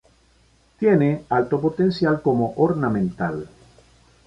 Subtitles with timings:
[0.79, 3.47] Tiene alto potencial como ornamental.